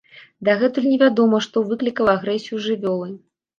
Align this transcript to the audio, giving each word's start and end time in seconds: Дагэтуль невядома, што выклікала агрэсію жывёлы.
Дагэтуль 0.47 0.87
невядома, 0.93 1.43
што 1.47 1.63
выклікала 1.73 2.17
агрэсію 2.19 2.65
жывёлы. 2.71 3.09